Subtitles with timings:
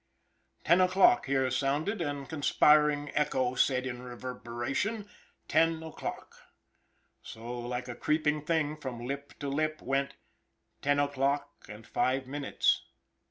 [0.63, 5.07] Ten o'clock here sounded, and conspiring echo said in reverberation:
[5.47, 6.37] "Ten o'clock!"
[7.21, 10.15] So like a creeping thing, from lip to lip, went:
[10.81, 12.83] "Ten o'clock and five minutes."